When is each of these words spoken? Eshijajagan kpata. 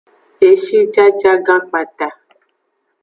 Eshijajagan 0.49 1.61
kpata. 1.71 2.09